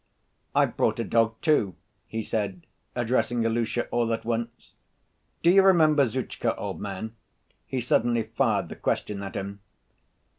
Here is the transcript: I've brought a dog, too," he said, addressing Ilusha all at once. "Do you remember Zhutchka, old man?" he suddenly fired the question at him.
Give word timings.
I've 0.55 0.75
brought 0.75 0.99
a 0.99 1.03
dog, 1.03 1.35
too," 1.43 1.75
he 2.07 2.23
said, 2.23 2.65
addressing 2.95 3.43
Ilusha 3.43 3.87
all 3.91 4.11
at 4.13 4.25
once. 4.25 4.73
"Do 5.43 5.51
you 5.51 5.61
remember 5.61 6.07
Zhutchka, 6.07 6.57
old 6.57 6.81
man?" 6.81 7.13
he 7.67 7.81
suddenly 7.81 8.23
fired 8.23 8.69
the 8.69 8.75
question 8.75 9.21
at 9.21 9.35
him. 9.35 9.59